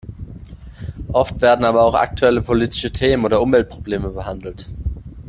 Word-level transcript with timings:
Oft 1.13 1.41
werden 1.41 1.63
aber 1.63 1.83
auch 1.83 1.93
aktuelle 1.93 2.41
politische 2.41 2.91
Themen 2.91 3.23
oder 3.23 3.39
Umweltprobleme 3.39 4.09
behandelt. 4.09 4.67